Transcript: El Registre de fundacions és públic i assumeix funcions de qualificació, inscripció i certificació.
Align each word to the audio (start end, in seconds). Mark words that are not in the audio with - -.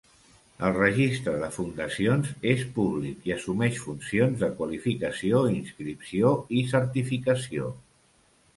El 0.67 0.71
Registre 0.77 1.33
de 1.41 1.49
fundacions 1.57 2.31
és 2.53 2.63
públic 2.79 3.29
i 3.31 3.35
assumeix 3.37 3.77
funcions 3.83 4.41
de 4.47 4.51
qualificació, 4.63 5.45
inscripció 5.61 6.35
i 6.63 6.67
certificació. 6.75 7.73